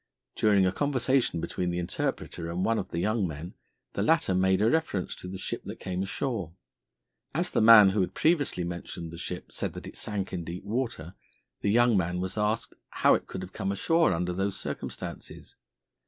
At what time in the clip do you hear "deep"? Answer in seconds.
10.43-10.63